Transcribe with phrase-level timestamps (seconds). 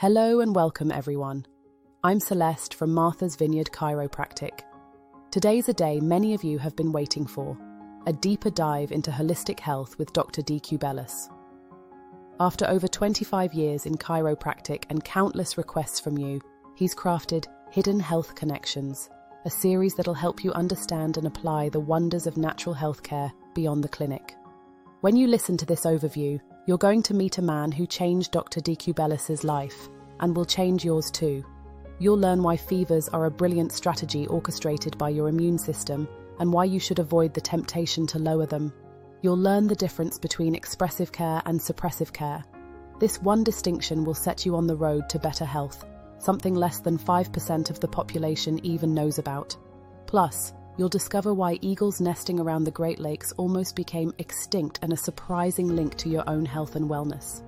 [0.00, 1.44] Hello and welcome, everyone.
[2.02, 4.60] I'm Celeste from Martha's Vineyard Chiropractic.
[5.30, 7.54] Today's a day many of you have been waiting for
[8.06, 10.40] a deeper dive into holistic health with Dr.
[10.40, 11.28] DeCubellis.
[12.40, 16.40] After over 25 years in chiropractic and countless requests from you,
[16.76, 19.10] he's crafted Hidden Health Connections,
[19.44, 23.88] a series that'll help you understand and apply the wonders of natural healthcare beyond the
[23.88, 24.34] clinic.
[25.02, 26.40] When you listen to this overview,
[26.70, 28.60] you're going to meet a man who changed Dr.
[28.60, 29.88] DQ life
[30.20, 31.44] and will change yours too.
[31.98, 36.06] You'll learn why fevers are a brilliant strategy orchestrated by your immune system
[36.38, 38.72] and why you should avoid the temptation to lower them.
[39.20, 42.44] You'll learn the difference between expressive care and suppressive care.
[43.00, 45.84] This one distinction will set you on the road to better health,
[46.20, 49.56] something less than 5% of the population even knows about.
[50.06, 54.96] Plus, you'll discover why eagles nesting around the Great Lakes almost became extinct and a
[54.96, 57.42] surprising link to your own health and wellness.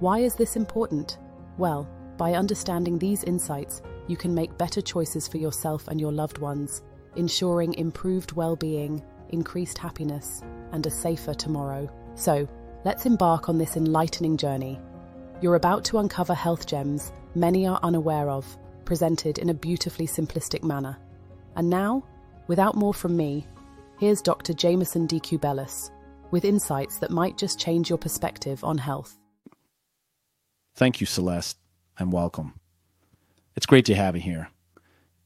[0.00, 1.18] Why is this important?
[1.56, 6.38] Well, by understanding these insights, you can make better choices for yourself and your loved
[6.38, 6.82] ones,
[7.16, 11.90] ensuring improved well being, increased happiness, and a safer tomorrow.
[12.14, 12.48] So,
[12.84, 14.80] let's embark on this enlightening journey.
[15.40, 20.62] You're about to uncover health gems many are unaware of, presented in a beautifully simplistic
[20.62, 20.96] manner.
[21.56, 22.04] And now,
[22.48, 23.46] without more from me,
[23.98, 24.52] here's Dr.
[24.52, 25.90] Jamieson DQ
[26.30, 29.16] with insights that might just change your perspective on health.
[30.74, 31.58] Thank you, Celeste,
[31.98, 32.54] and welcome.
[33.56, 34.50] It's great to have you here.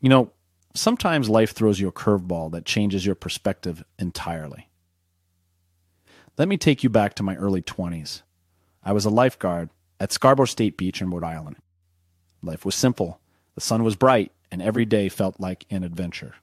[0.00, 0.32] You know,
[0.74, 4.68] sometimes life throws you a curveball that changes your perspective entirely.
[6.38, 8.22] Let me take you back to my early 20s.
[8.82, 11.56] I was a lifeguard at Scarborough State Beach in Rhode Island.
[12.42, 13.20] Life was simple,
[13.54, 16.34] the sun was bright, and every day felt like an adventure.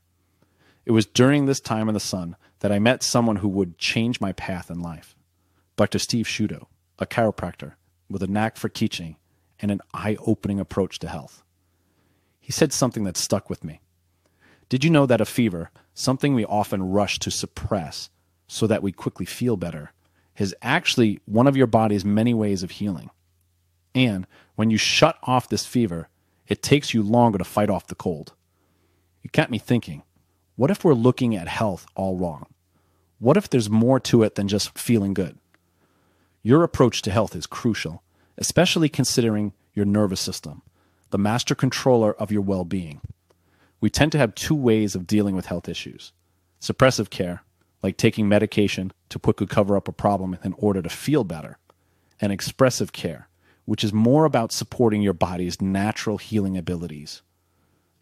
[0.88, 4.22] It was during this time in the sun that I met someone who would change
[4.22, 5.18] my path in life
[5.76, 6.00] Dr.
[6.00, 7.74] Steve Shudo, a chiropractor
[8.10, 9.18] with a knack for teaching
[9.60, 11.44] and an eye opening approach to health.
[12.40, 13.82] He said something that stuck with me.
[14.70, 18.10] Did you know that a fever, something we often rush to suppress
[18.48, 19.92] so that we quickly feel better,
[20.38, 23.10] is actually one of your body's many ways of healing?
[23.94, 24.26] And
[24.56, 26.08] when you shut off this fever,
[26.48, 28.36] it takes you longer to fight off the cold.
[29.22, 30.04] It got me thinking
[30.58, 32.48] what if we're looking at health all wrong?
[33.20, 35.38] What if there's more to it than just feeling good?
[36.42, 38.02] Your approach to health is crucial,
[38.40, 40.64] especially considering your nervous system,
[41.12, 43.02] the master controller of your well being.
[43.80, 46.12] We tend to have two ways of dealing with health issues
[46.60, 47.44] suppressive care,
[47.84, 51.60] like taking medication to quickly cover up a problem in order to feel better,
[52.20, 53.30] and expressive care,
[53.66, 57.22] which is more about supporting your body's natural healing abilities.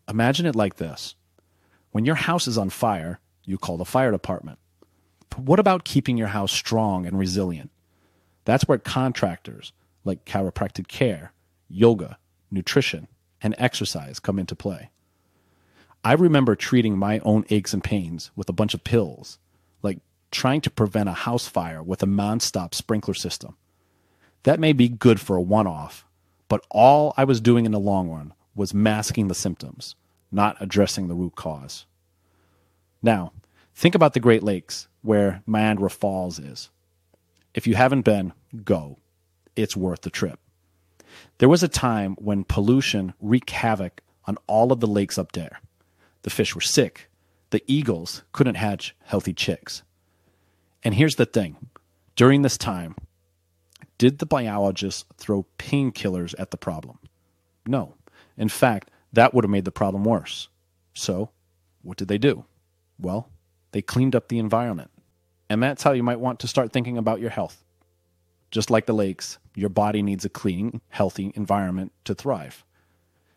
[0.08, 1.16] Imagine it like this
[1.96, 4.60] when your house is on fire, you call the fire department.
[5.30, 7.72] But what about keeping your house strong and resilient?
[8.44, 9.72] That's where contractors
[10.04, 11.32] like chiropractic care,
[11.70, 12.18] yoga,
[12.52, 13.08] nutrition,
[13.42, 14.90] and exercise come into play.
[16.04, 19.40] I remember treating my own aches and pains with a bunch of pills,
[19.82, 20.00] like
[20.32, 23.56] trying to prevent a house fire with a nonstop sprinkler system.
[24.44, 26.06] That may be good for a one off,
[26.50, 29.96] but all I was doing in the long run was masking the symptoms,
[30.36, 31.86] not addressing the root cause.
[33.02, 33.32] Now,
[33.74, 36.70] think about the Great Lakes, where Niagara Falls is.
[37.54, 39.00] If you haven't been, go.
[39.56, 40.40] It's worth the trip.
[41.38, 45.60] There was a time when pollution wreaked havoc on all of the lakes up there.
[46.24, 47.10] The fish were sick.
[47.52, 49.84] The eagles couldn't hatch healthy chicks.
[50.84, 51.58] And here's the thing
[52.16, 52.96] during this time,
[53.98, 57.00] did the biologists throw painkillers at the problem?
[57.66, 57.96] No.
[58.38, 60.50] In fact, that would have made the problem worse.
[60.94, 61.32] So,
[61.82, 62.46] what did they do?
[63.00, 63.30] Well,
[63.72, 64.92] they cleaned up the environment.
[65.50, 67.64] And that's how you might want to start thinking about your health.
[68.50, 72.64] Just like the lakes, your body needs a clean, healthy environment to thrive.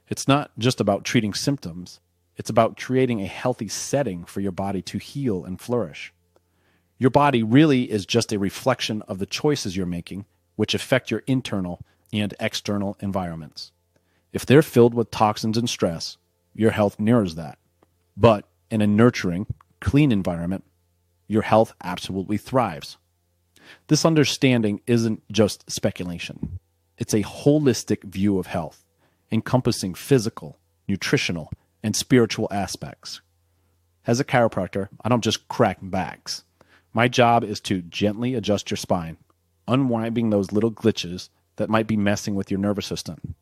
[0.09, 2.00] It's not just about treating symptoms,
[2.37, 6.12] it's about creating a healthy setting for your body to heal and flourish.
[6.99, 10.25] Your body really is just a reflection of the choices you're making
[10.59, 11.81] which affect your internal
[12.12, 13.71] and external environments.
[14.33, 16.16] If they're filled with toxins and stress,
[16.54, 17.59] your health mirrors that.
[18.16, 19.47] But in a nurturing,
[19.80, 20.65] clean environment,
[21.27, 22.97] your health absolutely thrives.
[23.89, 26.59] This understanding isn't just speculation,
[26.97, 28.84] it's a holistic view of health,
[29.30, 30.59] encompassing physical,
[30.89, 31.51] nutritional,
[31.83, 33.21] and spiritual aspects.
[34.07, 36.42] As a chiropractor, I don't just crack backs.
[36.92, 39.19] My job is to gently adjust your spine
[39.69, 43.34] unwinding those little glitches that might be messing with your nervous system.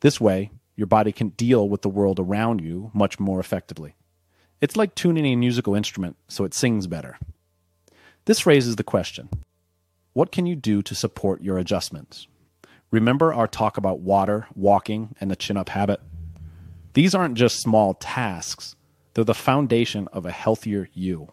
[0.00, 3.96] This way, your body can deal with the world around you much more effectively.
[4.60, 7.18] It's like tuning a musical instrument so it sings better.
[8.24, 9.28] This raises the question
[10.12, 12.26] what can you do to support your adjustments?
[12.90, 16.00] Remember our talk about water, walking, and the chin up habit?
[16.94, 18.74] These aren't just small tasks,
[19.14, 21.28] they're the foundation of a healthier you.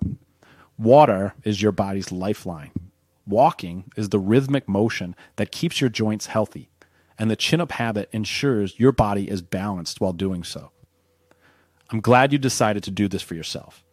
[0.78, 2.72] Water is your body's lifeline.
[3.26, 6.70] Walking is the rhythmic motion that keeps your joints healthy,
[7.20, 10.72] and the chin up habit ensures your body is balanced while doing so.
[11.90, 13.84] I'm glad you decided to do this for yourself.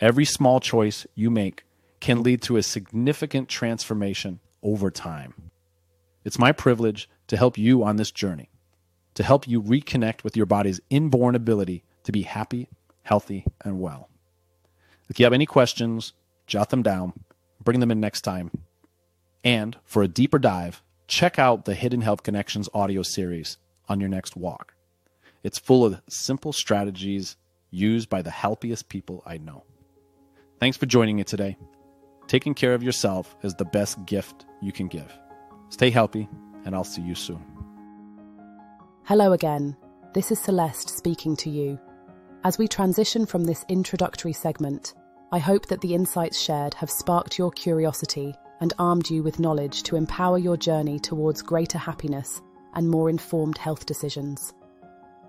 [0.00, 1.64] Every small choice you make
[2.00, 5.50] can lead to a significant transformation over time.
[6.24, 8.50] It's my privilege to help you on this journey,
[9.14, 12.68] to help you reconnect with your body's inborn ability to be happy,
[13.02, 14.08] healthy, and well.
[15.08, 16.12] If you have any questions,
[16.46, 17.12] jot them down,
[17.62, 18.50] bring them in next time.
[19.42, 23.58] And for a deeper dive, check out the Hidden Health Connections audio series
[23.88, 24.74] on your next walk.
[25.42, 27.36] It's full of simple strategies
[27.70, 29.64] used by the healthiest people I know.
[30.60, 31.56] Thanks for joining me today.
[32.26, 35.12] Taking care of yourself is the best gift you can give.
[35.68, 36.28] Stay healthy,
[36.64, 37.44] and I'll see you soon.
[39.02, 39.76] Hello again.
[40.14, 41.78] This is Celeste speaking to you.
[42.44, 44.94] As we transition from this introductory segment,
[45.32, 49.82] I hope that the insights shared have sparked your curiosity and armed you with knowledge
[49.82, 52.40] to empower your journey towards greater happiness
[52.72, 54.54] and more informed health decisions.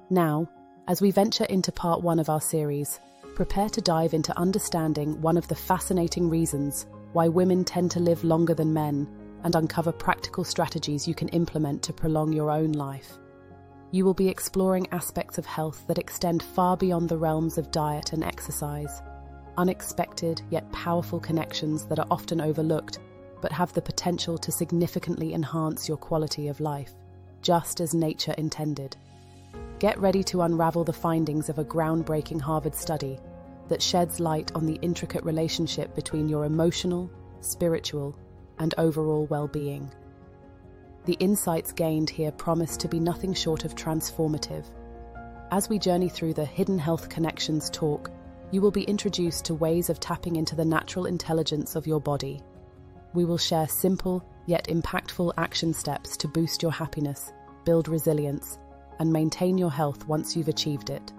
[0.09, 0.49] Now,
[0.87, 2.97] as we venture into part one of our series,
[3.35, 8.23] prepare to dive into understanding one of the fascinating reasons why women tend to live
[8.23, 9.05] longer than men
[9.43, 13.17] and uncover practical strategies you can implement to prolong your own life.
[13.91, 18.13] You will be exploring aspects of health that extend far beyond the realms of diet
[18.13, 19.01] and exercise,
[19.57, 22.99] unexpected yet powerful connections that are often overlooked
[23.41, 26.93] but have the potential to significantly enhance your quality of life,
[27.41, 28.95] just as nature intended.
[29.79, 33.19] Get ready to unravel the findings of a groundbreaking Harvard study
[33.67, 37.09] that sheds light on the intricate relationship between your emotional,
[37.41, 38.17] spiritual,
[38.59, 39.91] and overall well being.
[41.05, 44.65] The insights gained here promise to be nothing short of transformative.
[45.51, 48.09] As we journey through the Hidden Health Connections talk,
[48.51, 52.41] you will be introduced to ways of tapping into the natural intelligence of your body.
[53.15, 57.31] We will share simple yet impactful action steps to boost your happiness,
[57.63, 58.59] build resilience,
[58.99, 61.13] and maintain your health once you've achieved it.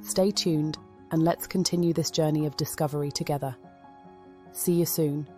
[0.00, 0.78] Stay tuned
[1.10, 3.56] and let's continue this journey of discovery together.
[4.52, 5.28] See you soon.